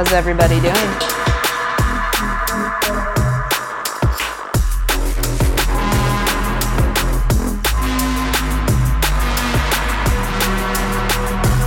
How's 0.00 0.14
everybody 0.14 0.58
doing? 0.60 0.72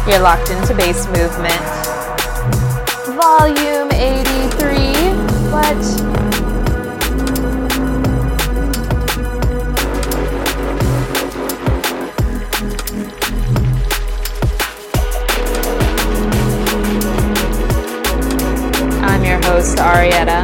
You're 0.09 0.23
locked 0.23 0.49
into 0.49 0.73
bass 0.73 1.05
movement. 1.09 1.61
Volume 3.21 3.91
83. 3.91 5.13
What? 5.51 6.22
I'm 19.75 20.11
Arietta. 20.11 20.43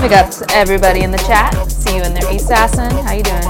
Big 0.00 0.12
up 0.12 0.30
to 0.30 0.46
everybody 0.50 1.02
in 1.02 1.10
the 1.10 1.18
chat. 1.18 1.54
See 1.70 1.96
you 1.96 2.02
in 2.02 2.14
there, 2.14 2.28
Assassin. 2.30 2.90
How 3.04 3.12
you 3.12 3.22
doing? 3.22 3.42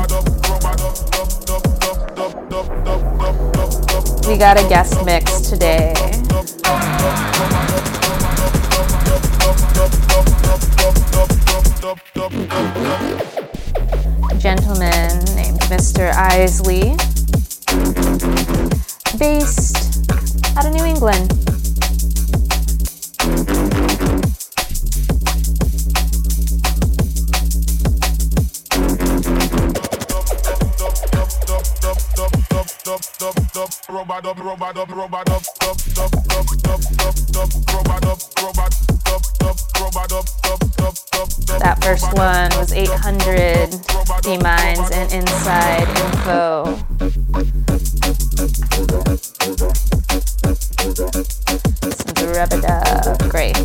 We 4.29 4.39
got 4.39 4.59
a 4.59 4.69
guest 4.69 5.05
mix 5.05 5.41
today. 5.43 6.08
Mr. 15.99 16.15
Isley, 16.15 16.95
based 19.19 19.68
Some 52.39 52.61
rub 52.61 53.19
Great. 53.29 53.57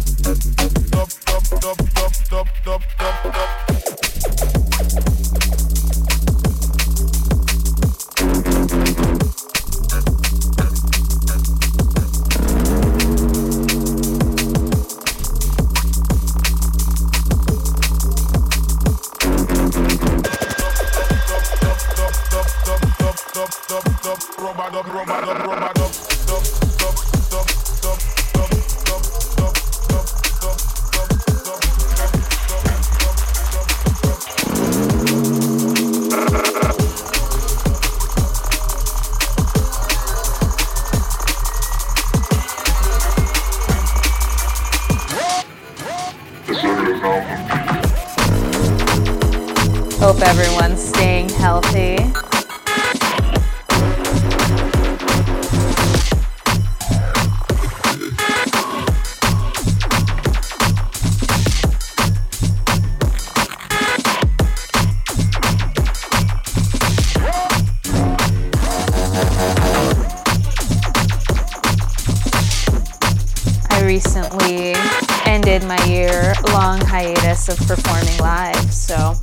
Of 77.53 77.67
performing 77.67 78.17
live, 78.17 78.73
so 78.73 79.15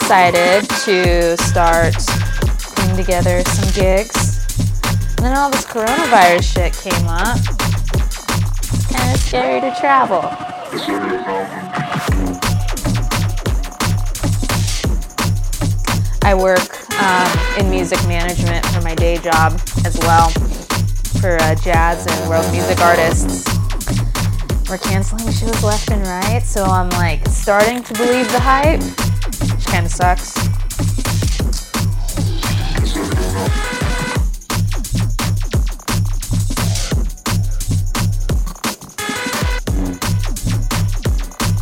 decided 0.00 0.68
to 0.84 1.36
start 1.36 1.94
putting 2.74 2.96
together 2.96 3.42
some 3.44 3.72
gigs. 3.72 4.44
And 5.16 5.26
then 5.26 5.36
all 5.36 5.50
this 5.50 5.64
coronavirus 5.64 6.42
shit 6.42 6.72
came 6.72 7.06
up. 7.06 7.38
It's 7.38 8.86
kind 8.86 9.14
of 9.14 9.20
scary 9.20 9.60
to 9.60 9.74
travel. 9.78 10.22
I 16.24 16.34
work 16.34 16.90
um, 17.00 17.58
in 17.58 17.70
music 17.70 17.98
management 18.08 18.66
for 18.66 18.80
my 18.80 18.94
day 18.96 19.18
job 19.18 19.60
as 19.84 19.96
well 20.00 20.30
for 21.20 21.36
uh, 21.40 21.54
jazz 21.56 22.06
and 22.06 22.28
world 22.28 22.50
music 22.50 22.80
artists. 22.80 23.51
We're 24.68 24.78
canceling 24.78 25.30
shows 25.32 25.62
left 25.62 25.90
and 25.90 26.06
right, 26.06 26.42
so 26.42 26.64
I'm 26.64 26.88
like 26.90 27.26
starting 27.28 27.82
to 27.82 27.94
believe 27.94 28.30
the 28.32 28.40
hype, 28.40 28.80
which 28.80 29.66
kind 29.66 29.84
of 29.84 29.92
sucks. 29.92 30.32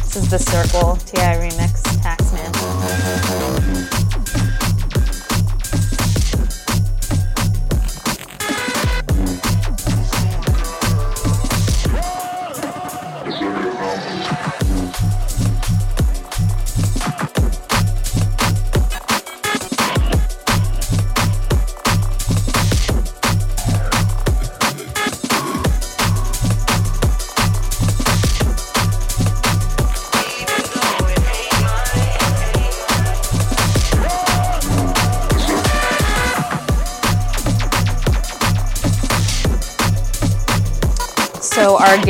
This 0.03 0.17
is 0.17 0.29
the 0.29 0.39
Circle 0.39 0.97
TI 0.97 1.19
remix, 1.19 1.80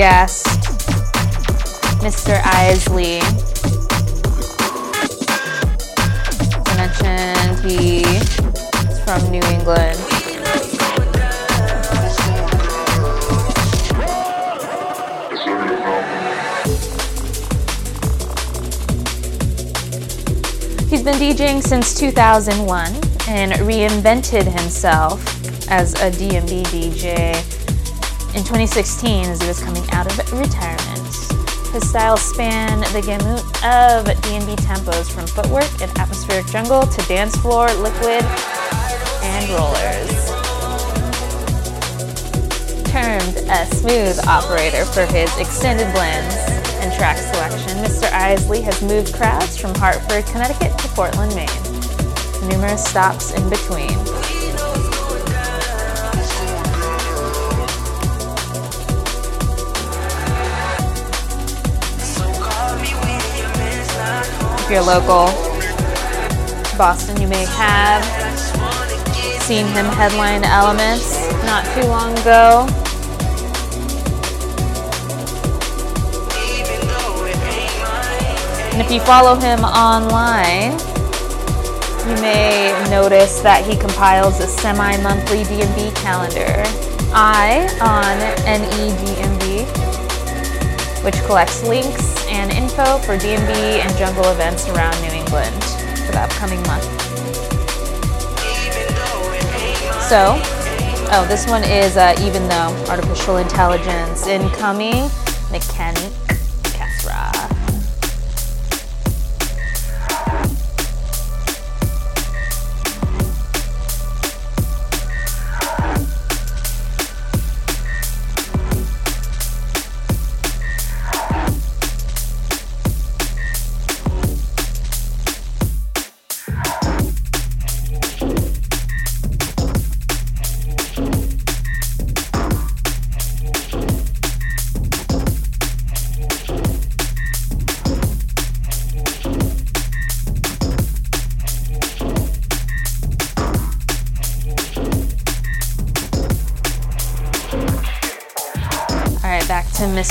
guest 0.00 0.46
Mr. 2.00 2.40
Isley. 2.42 3.18
As 6.26 6.54
I 6.64 6.74
mentioned, 6.78 7.70
he 7.70 8.00
is 8.00 9.04
from 9.04 9.30
New 9.30 9.42
England. 9.52 10.00
He's 20.88 21.02
been 21.02 21.16
DJing 21.16 21.62
since 21.62 21.94
2001 22.00 22.86
and 23.28 23.52
reinvented 23.52 24.44
himself 24.44 25.22
as 25.70 25.92
a 25.92 26.10
DnB 26.10 26.62
DJ 26.68 27.49
in 28.34 28.44
2016 28.44 29.26
as 29.26 29.40
he 29.40 29.48
was 29.48 29.62
coming 29.62 29.88
out 29.90 30.06
of 30.06 30.32
retirement. 30.32 31.06
His 31.72 31.88
styles 31.88 32.20
span 32.22 32.80
the 32.92 33.00
gamut 33.00 33.40
of 33.62 34.06
DnB 34.22 34.56
tempos 34.66 35.10
from 35.10 35.26
footwork 35.26 35.70
and 35.80 35.90
atmospheric 35.98 36.46
jungle 36.46 36.82
to 36.82 37.08
dance 37.08 37.36
floor, 37.36 37.66
liquid, 37.74 38.24
and 39.22 39.50
rollers. 39.50 40.30
Termed 42.90 43.36
a 43.48 43.66
smooth 43.76 44.18
operator 44.26 44.84
for 44.84 45.06
his 45.06 45.30
extended 45.38 45.92
blends 45.92 46.34
and 46.80 46.92
track 46.94 47.18
selection, 47.18 47.76
Mr. 47.84 48.10
Isley 48.12 48.62
has 48.62 48.82
moved 48.82 49.14
crowds 49.14 49.56
from 49.56 49.74
Hartford, 49.74 50.24
Connecticut 50.26 50.76
to 50.78 50.88
Portland, 50.88 51.34
Maine. 51.34 52.48
Numerous 52.48 52.84
stops 52.84 53.32
in 53.32 53.48
between. 53.50 54.09
If 64.70 64.74
you're 64.74 64.84
local, 64.84 65.26
Boston, 66.78 67.20
you 67.20 67.26
may 67.26 67.44
have 67.44 68.04
seen 69.42 69.66
him 69.66 69.86
headline 69.86 70.44
Elements 70.44 71.28
not 71.44 71.64
too 71.74 71.88
long 71.88 72.16
ago. 72.16 72.68
And 78.70 78.80
if 78.80 78.92
you 78.92 79.00
follow 79.00 79.34
him 79.34 79.64
online, 79.64 80.78
you 82.06 82.22
may 82.22 82.70
notice 82.88 83.40
that 83.40 83.64
he 83.68 83.76
compiles 83.76 84.38
a 84.38 84.46
semi-monthly 84.46 85.42
DnB 85.46 85.96
calendar. 85.96 86.62
I 87.12 87.66
on 87.80 88.20
NEDnB, 88.46 89.66
which 91.02 91.16
collects 91.26 91.64
links 91.66 92.09
and 92.30 92.52
info 92.52 92.98
for 92.98 93.18
DnB 93.18 93.50
and 93.82 93.96
jungle 93.96 94.30
events 94.30 94.68
around 94.68 94.94
New 95.02 95.10
England 95.10 95.62
for 96.06 96.12
the 96.12 96.20
upcoming 96.20 96.62
month. 96.62 96.84
So, 100.08 100.38
oh, 101.12 101.26
this 101.28 101.46
one 101.46 101.64
is 101.64 101.96
uh, 101.96 102.14
even 102.20 102.48
though 102.48 102.74
artificial 102.88 103.36
intelligence 103.38 104.26
incoming 104.26 105.10
mechanic 105.50 106.12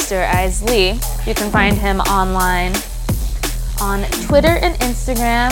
Mr. 0.09 0.27
Isley. 0.33 0.99
You 1.27 1.35
can 1.35 1.51
find 1.51 1.77
him 1.77 1.99
online 2.01 2.73
on 3.79 4.01
Twitter 4.25 4.47
and 4.47 4.73
Instagram, 4.79 5.51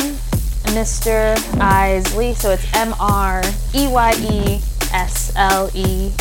Mr. 0.73 1.37
Isley. 1.61 2.33
So 2.33 2.49
it's 2.49 2.65
M 2.73 2.95
R 2.99 3.43
E 3.75 3.87
Y 3.87 4.13
E 4.31 4.61
S 4.91 5.31
L 5.35 5.69
E 5.75 6.11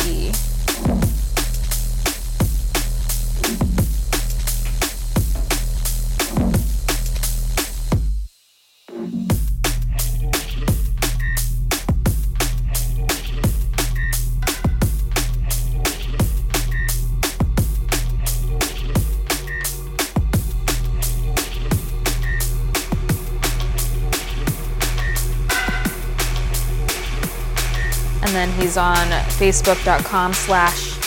he's 28.57 28.77
on 28.77 29.07
facebook.com 29.37 30.33
slash 30.33 30.97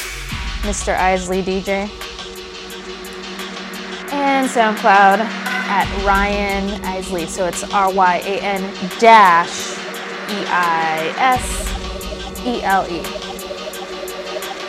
Mr. 0.62 0.96
Isley 0.96 1.42
DJ. 1.42 1.88
And 4.12 4.48
SoundCloud 4.48 5.20
at 5.20 6.04
Ryan 6.04 6.84
Isley. 6.84 7.26
So 7.26 7.46
it's 7.46 7.62
R 7.72 7.92
Y 7.92 8.16
A 8.24 8.40
N 8.40 8.62
dash 8.98 9.72
E 10.30 10.44
I 10.48 11.14
S 11.18 12.46
E 12.46 12.62
L 12.62 12.86
E. 12.90 12.98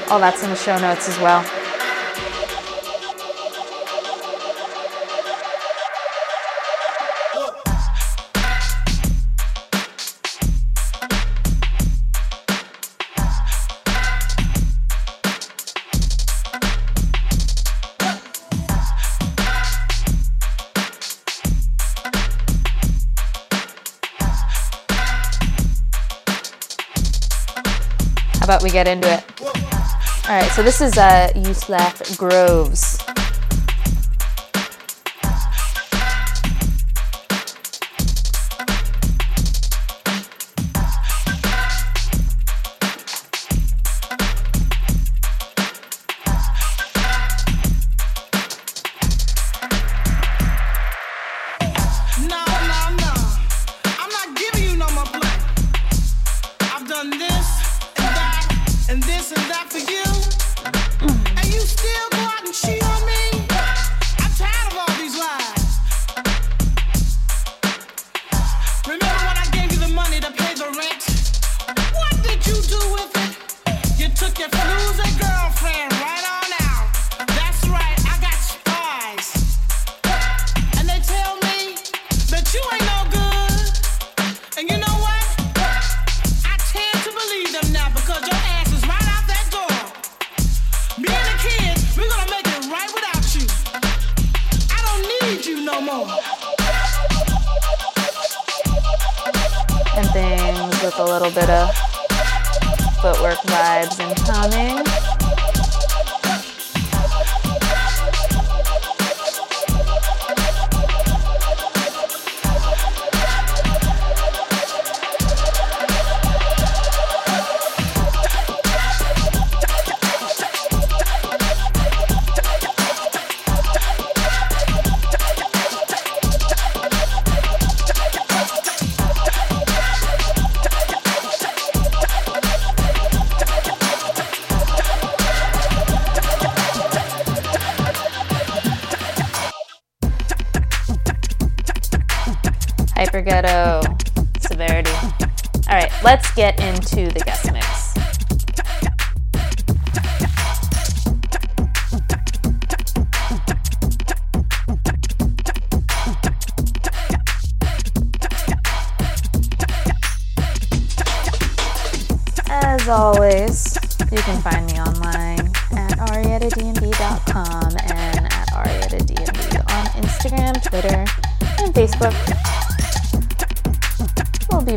All 0.10 0.20
that's 0.20 0.44
in 0.44 0.50
the 0.50 0.56
show 0.56 0.78
notes 0.78 1.08
as 1.08 1.18
well. 1.20 1.61
About 28.52 28.64
we 28.64 28.70
get 28.70 28.86
into 28.86 29.08
it? 29.08 29.24
All 30.28 30.36
right, 30.38 30.52
so 30.52 30.62
this 30.62 30.82
is 30.82 30.98
uh, 30.98 31.32
Yusuf 31.36 32.18
Groves. 32.18 32.91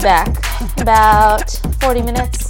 back 0.05 0.29
about 0.83 1.51
40 1.81 2.03
minutes. 2.03 2.44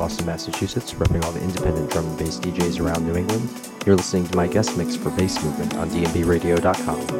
Boston, 0.00 0.24
Massachusetts, 0.24 0.94
repping 0.94 1.22
all 1.24 1.32
the 1.32 1.42
independent 1.42 1.90
drum 1.90 2.06
and 2.06 2.18
bass 2.18 2.38
DJs 2.38 2.80
around 2.80 3.06
New 3.06 3.16
England. 3.16 3.50
You're 3.84 3.96
listening 3.96 4.26
to 4.28 4.34
my 4.34 4.46
guest 4.46 4.74
mix 4.78 4.96
for 4.96 5.10
Bass 5.10 5.44
Movement 5.44 5.74
on 5.74 5.90
dnbradio.com. 5.90 7.19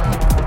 Rock. 0.00 0.39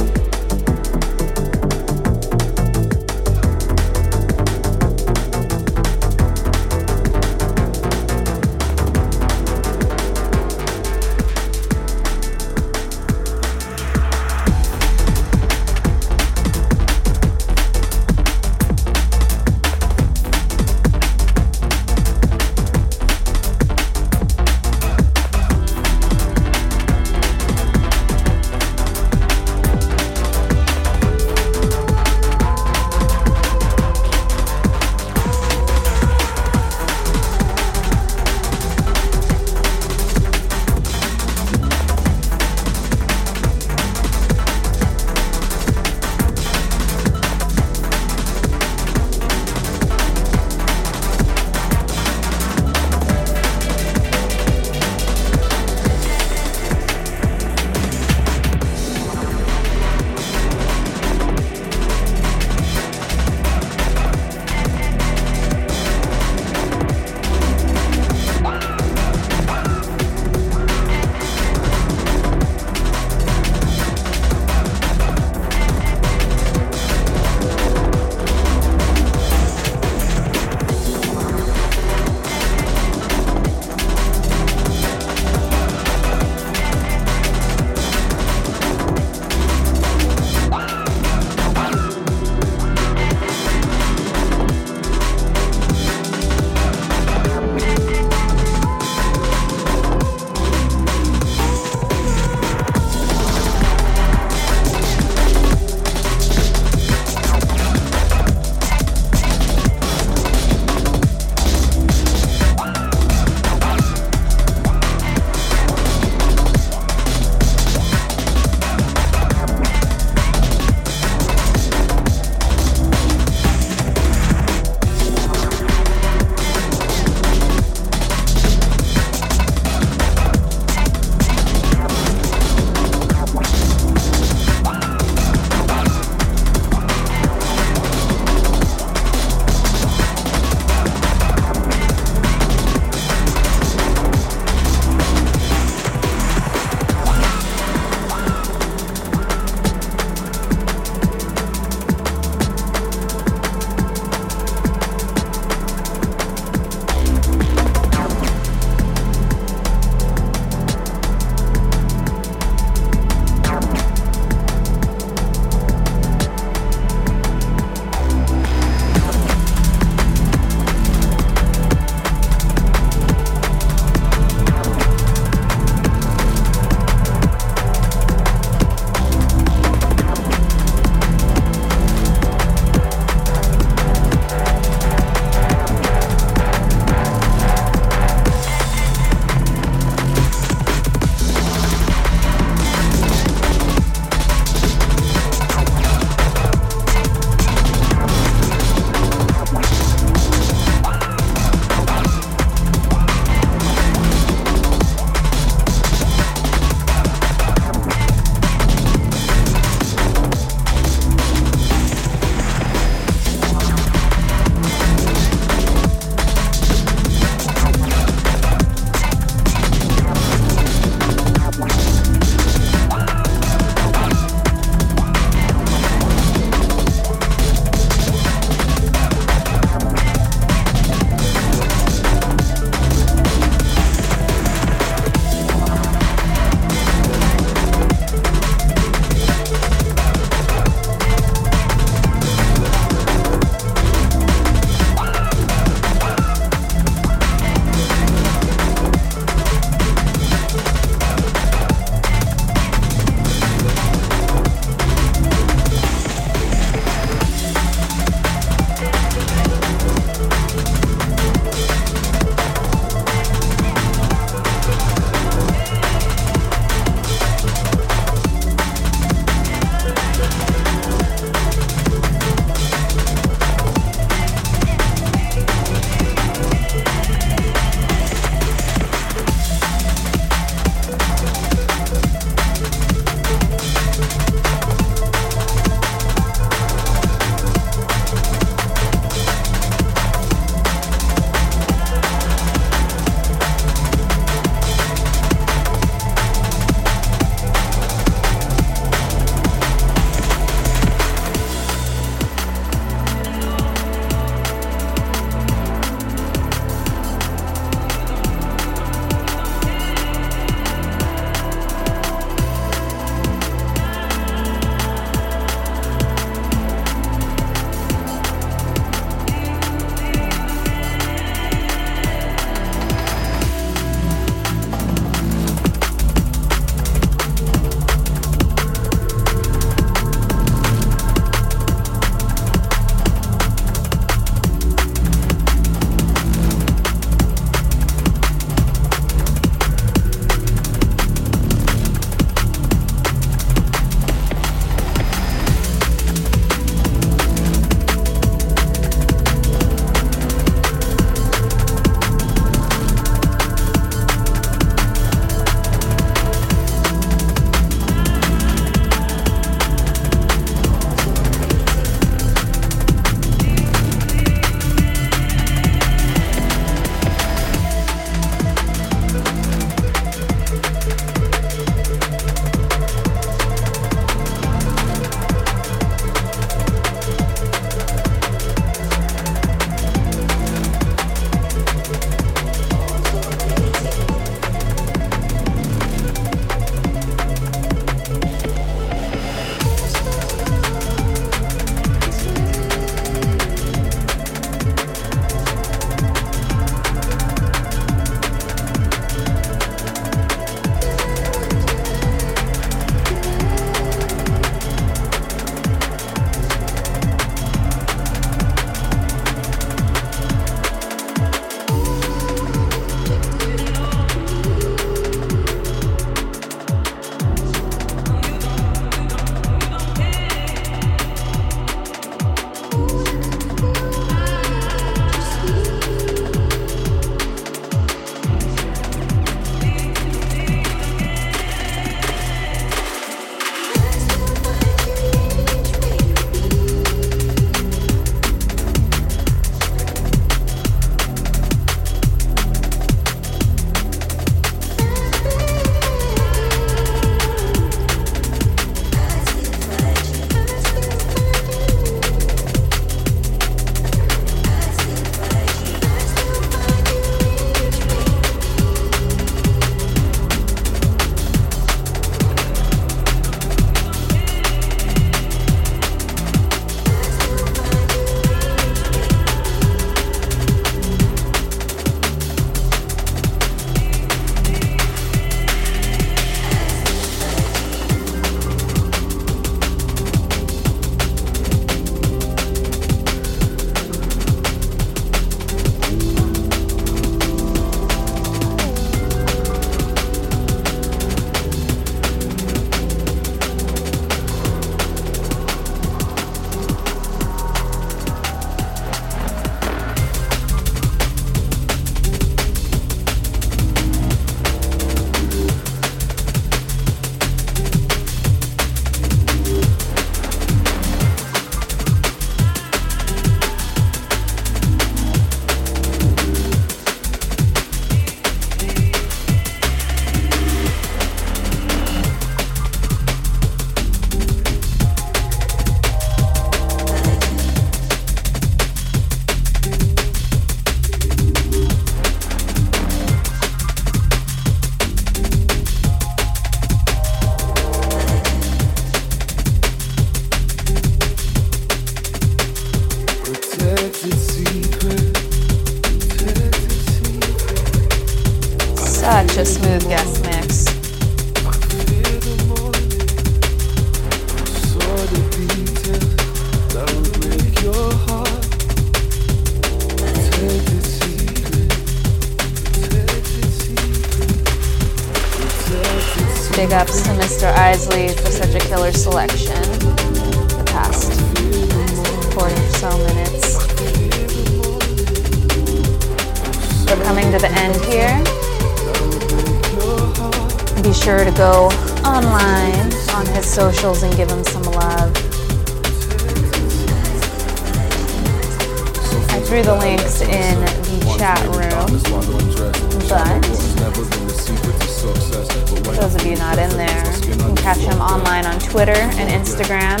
Those 596.24 596.32
of 596.32 596.38
you 596.38 596.44
not 596.46 596.58
in 596.58 596.70
there, 596.78 597.04
you 597.28 597.36
can 597.36 597.54
catch 597.54 597.80
him 597.80 598.00
online 598.00 598.46
on 598.46 598.58
Twitter 598.58 598.92
and 598.94 599.28
Instagram 599.28 600.00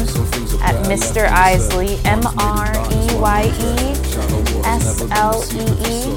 at 0.62 0.74
Mr. 0.86 1.28
Isley, 1.28 1.98
M 2.06 2.22
R 2.38 2.72
E 2.72 3.14
Y 3.20 3.42
E 3.44 3.92
S 4.64 5.02
L 5.10 5.44
E 5.52 5.64
E, 5.84 6.16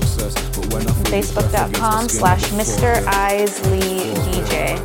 Facebook.com 1.12 2.08
slash 2.08 2.42
Mr. 2.52 3.06
Isley 3.06 4.14
DJ. 4.24 4.78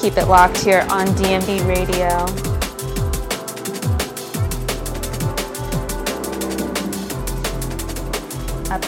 Keep 0.00 0.16
it 0.16 0.26
locked 0.26 0.58
here 0.58 0.86
on 0.90 1.08
DNB 1.08 1.66
Radio. 1.66 2.45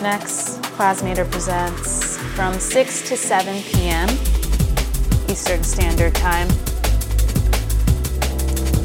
Next, 0.02 0.60
Plasmator 0.76 1.28
presents 1.30 2.16
from 2.34 2.54
6 2.54 3.08
to 3.08 3.16
7 3.16 3.62
p.m. 3.62 4.08
Eastern 5.28 5.64
Standard 5.64 6.14
Time. 6.14 6.48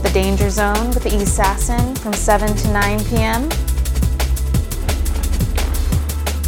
The 0.02 0.10
Danger 0.14 0.50
Zone 0.50 0.90
with 0.90 1.04
the 1.04 1.16
Assassin 1.16 1.96
from 1.96 2.14
7 2.14 2.56
to 2.56 2.68
9 2.72 3.04
p.m. 3.06 3.50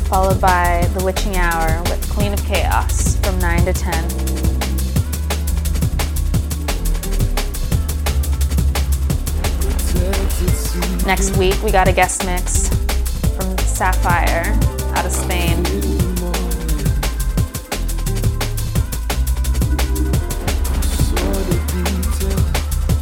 Followed 0.10 0.42
by 0.42 0.88
The 0.96 1.04
Witching 1.04 1.36
Hour 1.36 1.82
with 1.84 2.10
Queen 2.10 2.34
of 2.34 2.44
Chaos 2.46 3.18
from 3.18 3.38
9 3.40 3.66
to 3.66 3.74
10. 3.74 4.08
Next 11.06 11.38
week, 11.38 11.62
we 11.62 11.72
got 11.72 11.88
a 11.88 11.94
guest 11.94 12.26
mix 12.26 12.65
Sapphire 13.76 14.58
out 14.96 15.06
of 15.06 15.12
Spain. 15.12 15.58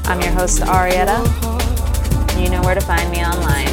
I'm 0.05 0.19
your 0.19 0.31
host, 0.31 0.61
Arietta. 0.61 1.21
You 2.41 2.49
know 2.49 2.63
where 2.63 2.73
to 2.73 2.81
find 2.81 3.11
me 3.11 3.23
online. 3.23 3.69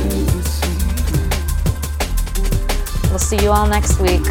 We'll 3.09 3.19
see 3.19 3.43
you 3.43 3.51
all 3.51 3.67
next 3.67 3.99
week. 3.99 4.27